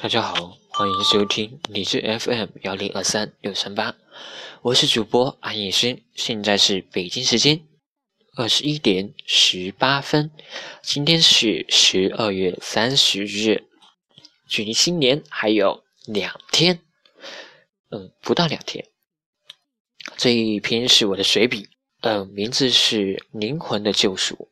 [0.00, 3.96] 大家好，欢迎收听理智 FM 幺零二三六三八，
[4.62, 7.66] 我是主播安逸轩，现在是北京时间
[8.36, 10.30] 二十一点十八分，
[10.82, 13.64] 今天是十二月三十日，
[14.46, 16.80] 距离新年还有两天，
[17.90, 18.86] 嗯，不到两天。
[20.16, 21.70] 这一篇是我的随笔，
[22.02, 24.48] 嗯，名字是《灵魂的救赎》，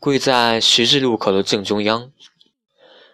[0.00, 2.10] 跪在十字路口的正中央。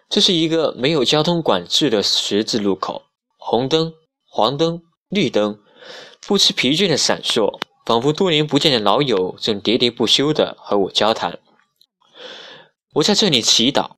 [0.09, 3.03] 这是一个没有交通管制的十字路口，
[3.37, 3.93] 红灯、
[4.27, 5.59] 黄灯、绿灯，
[6.25, 11.37] 不知疲倦的闪烁，仿佛多年不见的老友正喋喋不休地和我交谈。
[12.93, 13.91] 我在这里祈祷，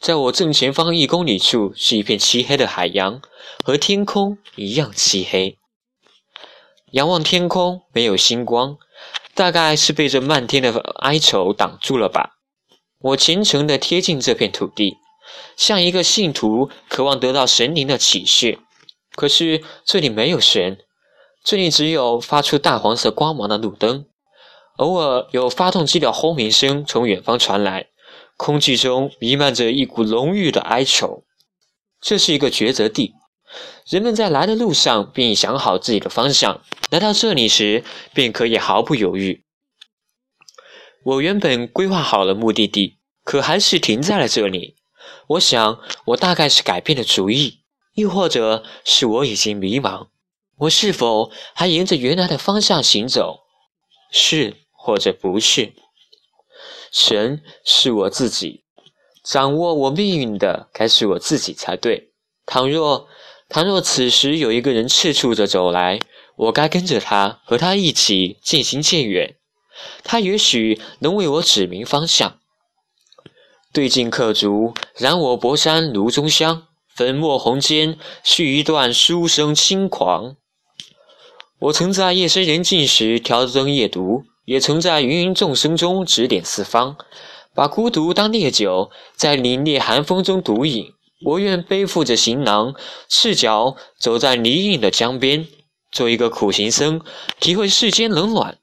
[0.00, 3.20] 在我正前方一公里处是一片漆黑的海洋，
[3.64, 5.58] 和天空一样漆黑。
[6.92, 8.78] 仰望天空，没有星光，
[9.34, 12.36] 大概是被这漫天的哀愁挡住了吧。
[13.00, 14.98] 我虔诚地贴近这片土地。
[15.56, 18.58] 像一个信徒渴望得到神灵的启示，
[19.14, 20.78] 可是这里没有神，
[21.44, 24.06] 这里只有发出大黄色光芒的路灯，
[24.76, 27.88] 偶尔有发动机的轰鸣声从远方传来，
[28.36, 31.24] 空气中弥漫着一股浓郁的哀愁。
[32.00, 33.12] 这是一个抉择地，
[33.86, 37.84] 人们在来的路上便已想好自己的方向，来到这里时
[38.14, 39.44] 便可以毫不犹豫。
[41.04, 44.76] 我原本规划好了目的地，可还是停在了这里。
[45.28, 47.60] 我想，我大概是改变了主意，
[47.94, 50.08] 又或者是我已经迷茫。
[50.58, 53.40] 我是否还沿着原来的方向行走？
[54.12, 55.72] 是或者不是？
[56.92, 58.64] 神是我自己，
[59.22, 62.10] 掌握我命运的该是我自己才对。
[62.44, 63.08] 倘若
[63.48, 66.00] 倘若此时有一个人赤足着走来，
[66.36, 69.36] 我该跟着他，和他一起渐行渐远。
[70.02, 72.39] 他也许能为我指明方向。
[73.72, 76.64] 对镜刻烛，燃我薄衫炉中香。
[76.92, 80.34] 粉墨红笺，续一段书生轻狂。
[81.60, 86.96] 我曾在夜深人静时挑灯夜读，也曾在芸芸众生中指点四方，
[87.54, 90.86] 把孤独当烈酒，在凛冽寒风中独饮。
[91.24, 92.74] 我愿背负着行囊，
[93.08, 95.46] 赤脚走在泥泞的江边，
[95.92, 97.00] 做一个苦行僧，
[97.38, 98.58] 体会世间冷暖。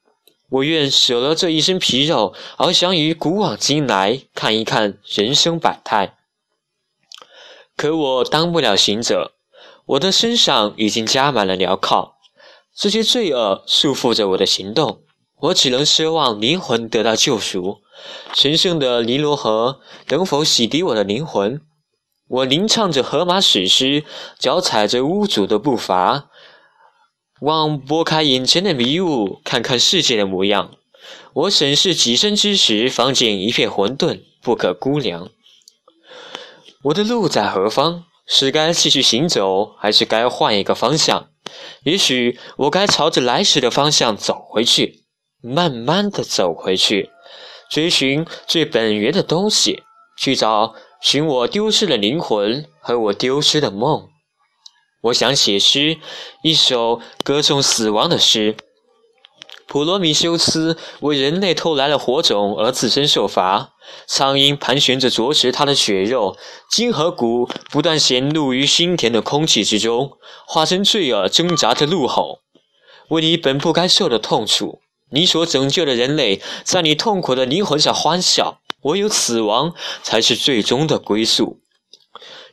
[0.50, 6.14] 我愿舍了这一身皮肉，翱翔于古往今来，看一看人生百态。
[7.76, 9.32] 可我当不了行者，
[9.84, 12.14] 我的身上已经加满了镣铐，
[12.74, 15.02] 这些罪恶束缚着我的行动。
[15.40, 17.82] 我只能奢望灵魂得到救赎。
[18.34, 21.60] 神圣的尼罗河能否洗涤我的灵魂？
[22.26, 24.04] 我吟唱着荷马史诗，
[24.38, 26.30] 脚踩着巫主的步伐。
[27.40, 30.72] 望拨开眼前的迷雾，看看世界的模样。
[31.34, 35.30] 我审视己身之时，方见一片混沌，不可估量。
[36.84, 38.04] 我的路在何方？
[38.26, 41.30] 是该继续行走，还是该换一个方向？
[41.84, 45.04] 也许我该朝着来时的方向走回去，
[45.40, 47.08] 慢慢的走回去，
[47.70, 49.82] 追寻最本源的东西，
[50.18, 54.08] 去找寻我丢失的灵魂和我丢失的梦。
[55.02, 55.98] 我想写诗，
[56.42, 58.56] 一首歌颂死亡的诗。
[59.68, 63.74] 普罗米修斯为人类偷来了火种而自身受罚，
[64.06, 66.36] 苍蝇盘旋着啄食他的血肉，
[66.70, 70.12] 筋和骨不断显露于心田的空气之中，
[70.46, 72.40] 化成罪恶挣扎着怒吼，
[73.10, 74.80] 为你本不该受的痛楚。
[75.10, 78.60] 你所拯救的人类，在你痛苦的灵魂上欢笑。
[78.82, 81.60] 唯有死亡，才是最终的归宿。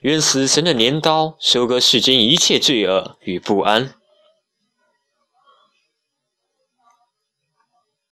[0.06, 3.96] 愿死神的镰刀收割世间一切罪恶与不安。